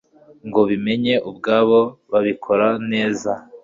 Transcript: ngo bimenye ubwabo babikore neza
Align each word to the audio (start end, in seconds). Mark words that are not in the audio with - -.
ngo 0.47 0.61
bimenye 0.69 1.13
ubwabo 1.29 1.79
babikore 2.11 2.69
neza 2.91 3.31